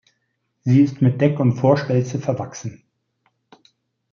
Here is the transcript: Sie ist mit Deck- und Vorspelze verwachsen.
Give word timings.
Sie 0.63 0.81
ist 0.81 1.03
mit 1.03 1.21
Deck- 1.21 1.39
und 1.39 1.57
Vorspelze 1.57 2.17
verwachsen. 2.17 2.81